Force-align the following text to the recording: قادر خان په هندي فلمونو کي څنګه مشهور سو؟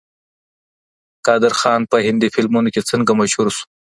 قادر 1.25 1.53
خان 1.59 1.81
په 1.91 1.97
هندي 2.05 2.27
فلمونو 2.35 2.69
کي 2.75 2.81
څنګه 2.89 3.11
مشهور 3.21 3.47
سو؟ 3.55 3.63